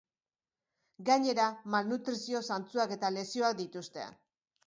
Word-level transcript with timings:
Gainera, 1.09 1.43
malnutrizio 1.75 2.41
zantzuak 2.55 2.95
eta 2.97 3.13
lesioak 3.19 3.59
dituzte. 3.61 4.09